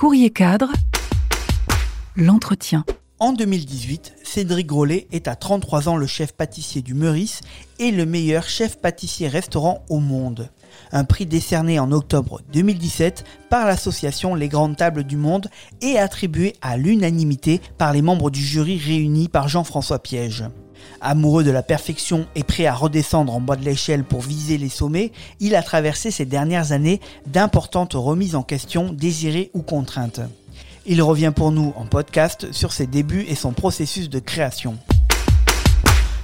[0.00, 0.72] Courrier cadre,
[2.16, 2.86] l'entretien.
[3.18, 7.42] En 2018, Cédric Grolet est à 33 ans le chef pâtissier du Meurice
[7.78, 10.48] et le meilleur chef pâtissier restaurant au monde.
[10.90, 15.48] Un prix décerné en octobre 2017 par l'association Les Grandes Tables du Monde
[15.82, 20.44] et attribué à l'unanimité par les membres du jury réunis par Jean-François Piège.
[21.00, 24.68] Amoureux de la perfection et prêt à redescendre en bas de l'échelle pour viser les
[24.68, 30.20] sommets, il a traversé ces dernières années d'importantes remises en question désirées ou contraintes.
[30.86, 34.78] Il revient pour nous en podcast sur ses débuts et son processus de création.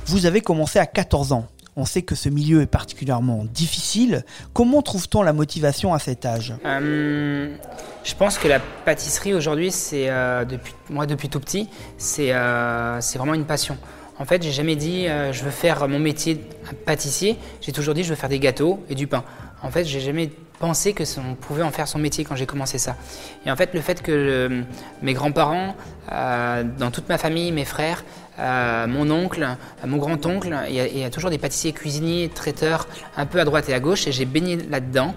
[0.07, 1.47] Vous avez commencé à 14 ans.
[1.79, 4.25] On sait que ce milieu est particulièrement difficile.
[4.55, 6.55] Comment trouve-t-on la motivation à cet âge?
[6.65, 7.55] Euh,
[8.03, 12.99] Je pense que la pâtisserie aujourd'hui, c'est euh, depuis moi depuis tout petit, c'est euh,
[13.03, 13.77] c'est vraiment une passion.
[14.19, 16.41] En fait, j'ai jamais dit je veux faire mon métier
[16.85, 17.37] pâtissier.
[17.61, 19.25] J'ai toujours dit je veux faire des gâteaux et du pain.
[19.63, 22.79] En fait, j'ai jamais pensé que on pouvait en faire son métier quand j'ai commencé
[22.79, 22.97] ça.
[23.45, 24.63] Et en fait, le fait que
[25.03, 25.75] mes grands-parents,
[26.13, 28.05] euh, dans toute ma famille, mes frères,
[28.39, 32.87] euh, mon oncle, euh, mon grand-oncle, il y, a toujours des pâtissiers, cuisiniers, traiteurs,
[33.17, 35.15] un peu à droite et à gauche, et j'ai baigné là-dedans.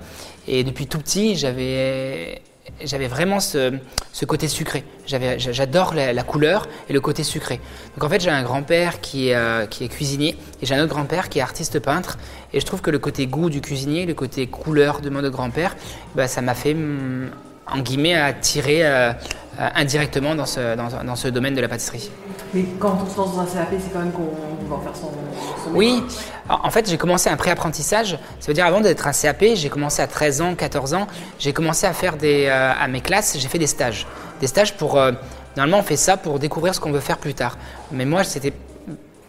[0.47, 2.41] Et depuis tout petit, j'avais
[2.83, 3.79] j'avais vraiment ce,
[4.25, 4.83] côté sucré.
[5.05, 7.59] J'adore la, couleur et le côté sucré.
[7.95, 10.93] Donc en fait, j'ai un grand-père qui, euh, qui, est cuisinier et j'ai un autre
[10.93, 12.17] grand-père qui est artiste peintre.
[12.53, 15.29] Et je trouve que le côté goût du cuisinier, le côté couleur de mon autre
[15.29, 15.75] grand-père,
[16.15, 17.31] bah, ça m'a fait, mm,
[17.73, 19.11] en guillemets, attirer euh,
[19.59, 22.09] euh, indirectement dans ce, dans, dans ce domaine de la pâtisserie.
[22.53, 25.11] Mais quand on se lance dans un CAP, c'est quand même qu'on va faire son,
[25.65, 26.01] son Oui,
[26.47, 28.17] en fait, j'ai commencé un pré-apprentissage.
[28.39, 31.07] Ça veut dire, avant d'être un CAP, j'ai commencé à 13 ans, 14 ans,
[31.39, 34.07] j'ai commencé à faire des, euh, à mes classes, j'ai fait des stages.
[34.39, 34.97] Des stages pour.
[34.97, 35.11] Euh,
[35.57, 37.57] normalement, on fait ça pour découvrir ce qu'on veut faire plus tard.
[37.91, 38.53] Mais moi, c'était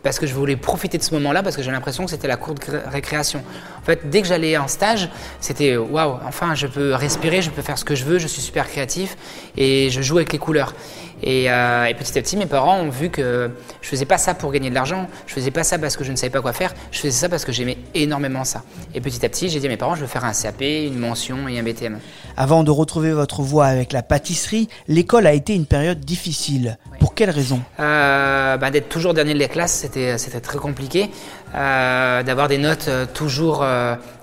[0.02, 2.36] parce que je voulais profiter de ce moment-là, parce que j'ai l'impression que c'était la
[2.36, 3.42] cour de récréation.
[3.80, 5.08] En fait, dès que j'allais en stage,
[5.40, 8.42] c'était waouh, enfin, je peux respirer, je peux faire ce que je veux, je suis
[8.42, 9.16] super créatif
[9.56, 10.74] et je joue avec les couleurs.
[11.22, 14.34] Et, euh, et petit à petit, mes parents ont vu que je faisais pas ça
[14.34, 16.52] pour gagner de l'argent, je faisais pas ça parce que je ne savais pas quoi
[16.52, 18.62] faire, je faisais ça parce que j'aimais énormément ça.
[18.94, 20.98] Et petit à petit, j'ai dit à mes parents, je veux faire un CAP, une
[20.98, 21.98] mention et un BTM.
[22.36, 26.78] Avant de retrouver votre voie avec la pâtisserie, l'école a été une période difficile.
[26.98, 31.10] Pour quelles raisons euh, bah, D'être toujours dernier de la classe, c'était très compliqué.
[31.54, 33.64] Euh, d'avoir des notes toujours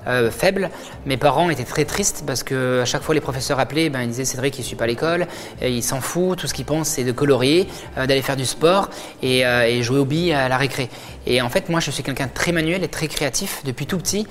[0.08, 0.70] euh, faibles.
[1.06, 4.10] Mes parents étaient très tristes parce que à chaque fois les professeurs appelaient, ben, ils
[4.10, 5.28] disaient Cédric il ne suit pas l'école,
[5.62, 8.90] il s'en fout, tout ce qu'il pense c'est de colorier, d'aller faire du sport
[9.22, 10.90] et, et, jouer au billes à la récré.
[11.26, 13.98] Et en fait moi je suis quelqu'un de très manuel et très créatif depuis tout
[13.98, 14.28] petit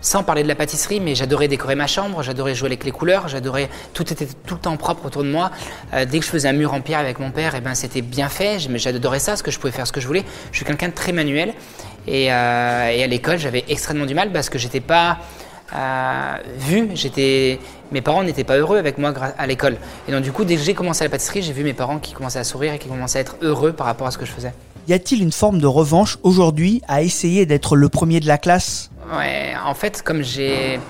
[0.00, 3.28] sans parler de la pâtisserie, mais j'adorais décorer ma chambre, j'adorais jouer avec les couleurs,
[3.28, 5.50] j'adorais tout était tout le temps propre autour de moi.
[5.92, 7.74] Euh, dès que je faisais un mur en pierre avec mon père, et eh ben
[7.74, 10.24] c'était bien fait, j'adorais ça, parce que je pouvais faire ce que je voulais.
[10.52, 11.52] Je suis quelqu'un de très manuel,
[12.06, 15.18] et, euh, et à l'école j'avais extrêmement du mal parce que j'étais pas
[15.74, 17.60] euh, vu, j'étais,
[17.92, 19.76] mes parents n'étaient pas heureux avec moi à l'école.
[20.08, 22.12] Et donc du coup, dès que j'ai commencé la pâtisserie, j'ai vu mes parents qui
[22.12, 24.32] commençaient à sourire et qui commençaient à être heureux par rapport à ce que je
[24.32, 24.52] faisais.
[24.88, 28.90] Y a-t-il une forme de revanche aujourd'hui à essayer d'être le premier de la classe?
[29.16, 30.80] Ouais, en fait, comme j'ai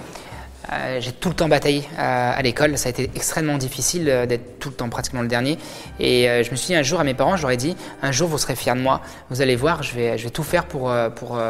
[0.73, 4.27] euh, j'ai tout le temps bataillé euh, à l'école, ça a été extrêmement difficile euh,
[4.27, 5.59] d'être tout le temps pratiquement le dernier.
[5.99, 8.13] Et je me suis dit un jour à mes parents, je leur ai dit, un
[8.13, 9.01] jour vous serez fiers de moi,
[9.31, 11.41] vous allez voir, je vais, je vais tout faire pour, pour,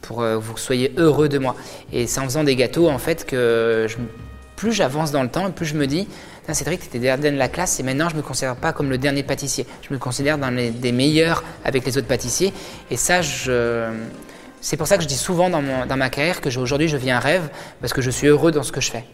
[0.00, 1.54] pour que vous soyez heureux de moi.
[1.92, 3.86] Et c'est en faisant des gâteaux, en fait, que
[4.56, 6.08] plus j'avance dans le temps, plus je me dis,
[6.52, 8.90] Cédric, tu étais dernier de la classe et maintenant je ne me considère pas comme
[8.90, 9.66] le dernier pâtissier.
[9.88, 12.52] Je me considère dans les des meilleurs avec les autres pâtissiers.
[12.90, 13.90] Et ça, je
[14.62, 17.18] c'est pour ça que je dis souvent dans, ma carrière que aujourd'hui je vis un
[17.18, 17.50] rêve
[17.80, 19.04] parce que je suis heureux dans ce que je fais.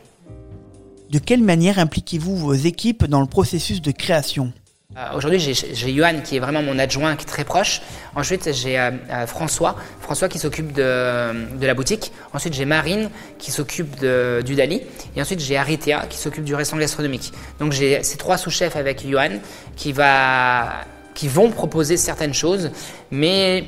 [1.11, 4.53] De quelle manière impliquez-vous vos équipes dans le processus de création?
[4.95, 7.81] Euh, Aujourd'hui, j'ai Johan qui est vraiment mon adjoint, qui est très proche.
[8.15, 12.13] Ensuite, j'ai euh, euh, François, François qui s'occupe de, la boutique.
[12.35, 13.09] Ensuite, j'ai Marine
[13.39, 14.83] qui s'occupe du Dali.
[15.17, 17.33] Et ensuite, j'ai Aritea qui s'occupe du restaurant gastronomique.
[17.59, 19.41] Donc, j'ai ces trois sous-chefs avec Johan
[19.77, 22.71] qui, va, qui vont proposer certaines choses,
[23.11, 23.65] mais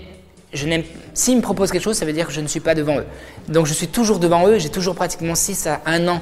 [0.52, 0.82] je n'aime,
[1.14, 3.06] s'ils me proposent quelque chose, ça veut dire que je ne suis pas devant eux.
[3.48, 6.20] Donc je suis toujours devant eux, j'ai toujours pratiquement 6 à 1 an,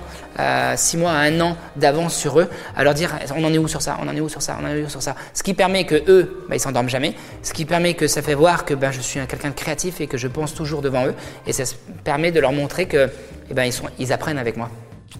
[0.76, 3.58] 6 euh, mois à 1 an d'avance sur eux, à leur dire on en est
[3.58, 5.14] où sur ça, on en est où sur ça, on en est où sur ça?
[5.32, 8.34] Ce qui permet que eux, bah, ils s'endorment jamais, ce qui permet que ça fait
[8.34, 11.14] voir que ben, je suis quelqu'un de créatif et que je pense toujours devant eux,
[11.46, 11.64] et ça
[12.04, 13.10] permet de leur montrer que
[13.50, 14.70] eh ben, ils, sont, ils apprennent avec moi.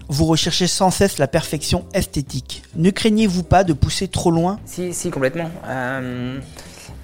[0.07, 2.63] Vous recherchez sans cesse la perfection esthétique.
[2.75, 4.59] Ne craignez-vous pas de pousser trop loin?
[4.65, 5.49] Si, si, complètement.
[5.67, 6.39] Euh,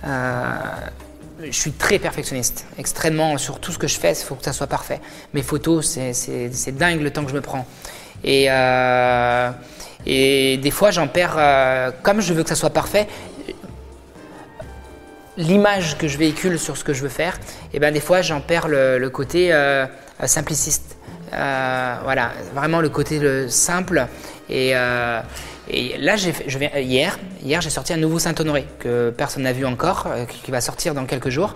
[0.06, 0.54] euh,
[1.44, 4.54] je suis très perfectionniste, extrêmement sur tout ce que je fais, il faut que ça
[4.54, 5.02] soit parfait.
[5.34, 7.66] Mes photos, c'est dingue le temps que je me prends.
[8.24, 9.52] Et, euh,
[10.06, 13.08] et des fois, j'en perds, euh, comme je veux que ça soit parfait,
[15.38, 17.38] l'image que je véhicule sur ce que je veux faire,
[17.74, 19.86] et ben des fois, j'en perds le, côté euh,
[20.26, 20.98] simpliciste.
[21.34, 24.08] Euh, voilà, vraiment le côté le simple.
[24.50, 25.22] Et, euh,
[25.70, 26.34] et là, j'ai
[26.78, 30.62] hier, hier j'ai sorti un nouveau Saint-Honoré que personne n'a vu encore, euh, qui va
[30.62, 31.56] sortir dans quelques jours.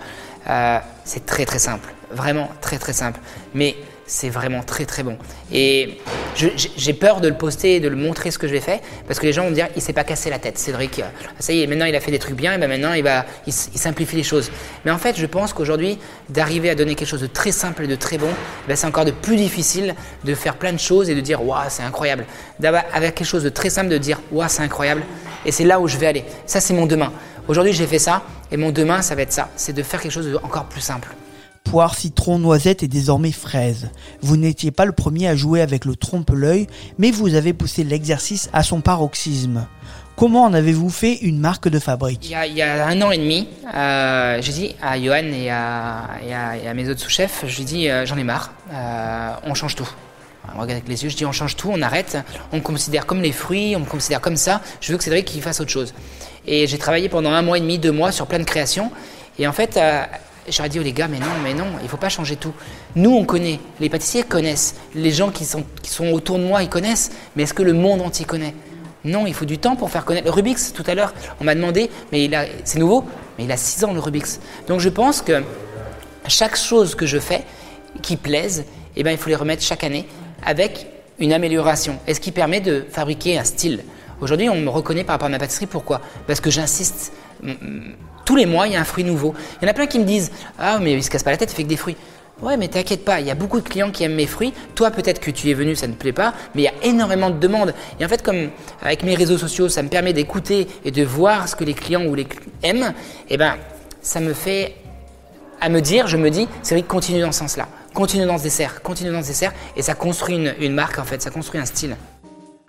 [1.03, 3.19] C'est très très simple, vraiment très très simple.
[3.53, 3.75] Mais
[4.05, 5.17] c'est vraiment très très bon.
[5.51, 5.99] Et
[6.35, 9.27] je- j'ai peur de le poster de le montrer ce que j'ai fait parce que
[9.27, 10.97] les gens vont me dire il s'est pas cassé la tête, Cédric.
[10.97, 11.03] euh,
[11.37, 13.25] Ça y est, maintenant il a fait des trucs bien et ben maintenant il va
[13.45, 14.49] il, simplifie les choses.
[14.83, 17.87] Mais en fait, je pense qu'aujourd'hui d'arriver à donner quelque chose de très simple et
[17.87, 18.29] de très bon,
[18.67, 21.69] ben, c'est encore de plus difficile de faire plein de choses et de dire waouh
[21.69, 22.25] c'est incroyable.
[22.59, 25.03] D'avoir avec quelque chose de très simple de dire waouh c'est incroyable.
[25.45, 26.23] Et c'est là où je vais aller.
[26.47, 27.13] Ça c'est mon demain.
[27.47, 30.11] Aujourd'hui j'ai fait ça et mon demain ça va être ça, c'est de faire quelque
[30.11, 31.09] chose de encore plus simple.
[31.63, 33.89] Poire, citron, noisette et désormais fraise.
[34.21, 36.67] Vous n'étiez pas le premier à jouer avec le trompe-l'œil,
[36.97, 39.67] mais vous avez poussé l'exercice à son paroxysme.
[40.19, 42.25] Comment en avez-vous fait une marque de fabrique?
[42.29, 46.89] Il y a un an et demi, euh, j'ai dit à Johan et à, mes
[46.89, 49.89] autres sous-chefs, je lui ai dit euh, j'en ai marre, euh, on change tout.
[50.47, 52.17] On regarde avec les yeux, je dis on change tout, on arrête,
[52.51, 55.29] on me considère comme les fruits, on me considère comme ça, je veux que Cédric
[55.41, 55.93] fasse autre chose.
[56.45, 58.91] Et j'ai travaillé pendant un mois et demi, deux mois sur plein de créations.
[59.37, 59.79] Et en fait,
[60.51, 62.53] j'aurais dit aux les gars, mais non, mais non, il faut pas changer tout.
[62.95, 66.63] Nous, on connaît, les pâtissiers connaissent, les gens qui sont, qui sont autour de moi,
[66.63, 68.53] ils connaissent, mais est-ce que le monde entier connaît?
[69.05, 70.25] Non, il faut du temps pour faire connaître.
[70.25, 73.05] Le Rubik's, tout à l'heure, on m'a demandé, mais il a, c'est nouveau,
[73.37, 74.39] mais il a 6 ans le Rubik's.
[74.67, 75.43] Donc je pense que
[76.27, 77.43] chaque chose que je fais
[78.01, 78.65] qui plaise,
[78.95, 80.05] eh ben, il faut les remettre chaque année
[80.45, 80.87] avec
[81.19, 81.99] une amélioration.
[82.07, 83.83] Et ce qui permet de fabriquer un style.
[84.21, 85.65] Aujourd'hui, on me reconnaît par rapport à ma pâtisserie.
[85.67, 86.01] Pourquoi?
[86.27, 87.13] Parce que j'insiste.
[87.41, 87.95] Mm, mm,
[88.25, 89.33] Tous les mois, il y a un fruit nouveau.
[89.61, 91.37] Il y en a plein qui me disent Ah, mais il se casse pas la
[91.37, 91.97] tête, il fait que des fruits.
[92.41, 94.53] Ouais, mais t'inquiète pas, il y a beaucoup de clients qui aiment mes fruits.
[94.73, 97.29] Toi, peut-être que tu es venu, ça ne plaît pas, mais il y a énormément
[97.29, 97.73] de demandes.
[97.99, 98.49] Et en fait, comme
[98.81, 102.05] avec mes réseaux sociaux, ça me permet d'écouter et de voir ce que les clients
[102.05, 102.27] ou les
[102.63, 102.93] aiment,
[103.29, 103.55] eh ben,
[104.01, 104.75] ça me fait
[105.59, 107.67] à me dire, je me dis, c'est vrai, continue dans ce sens-là.
[107.93, 111.21] Continue dans ce dessert, continue dans ce dessert, et ça construit une marque en fait,
[111.21, 111.97] ça construit un style.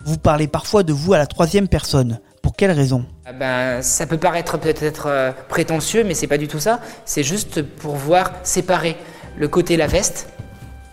[0.05, 2.21] Vous parlez parfois de vous à la troisième personne.
[2.43, 3.05] Pour quelle raison?
[3.27, 6.81] Ah Ben, ça peut paraître peut-être euh, prétentieux, mais c'est pas du tout ça.
[7.05, 8.97] C'est juste pour voir séparer
[9.37, 10.31] le côté la veste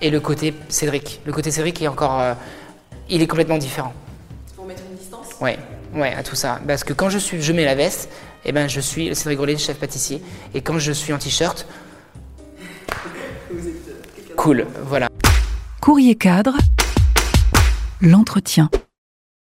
[0.02, 1.22] et le côté Cédric.
[1.26, 2.34] Le côté Cédric est encore, euh,
[3.10, 3.94] il est complètement différent.
[4.56, 5.28] Pour mettre une distance?
[5.40, 5.58] Ouais,
[5.96, 6.60] ouais, à tout ça.
[6.68, 8.10] Parce que quand je suis, je mets la veste,
[8.44, 10.22] eh ben, je suis Cédric Grolet, chef pâtissier,
[10.54, 11.66] et quand je suis en t-shirt,
[14.36, 15.08] cool, voilà.
[15.80, 16.58] Courrier cadre,
[18.02, 18.70] l'entretien.